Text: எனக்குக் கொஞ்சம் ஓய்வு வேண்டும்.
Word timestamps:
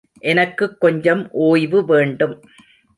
எனக்குக் 0.19 0.79
கொஞ்சம் 0.79 1.29
ஓய்வு 1.31 1.85
வேண்டும். 1.85 2.43